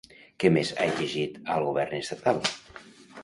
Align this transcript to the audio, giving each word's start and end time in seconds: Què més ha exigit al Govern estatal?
Què 0.43 0.49
més 0.53 0.69
ha 0.77 0.87
exigit 0.93 1.37
al 1.55 1.67
Govern 1.67 1.97
estatal? 1.99 2.41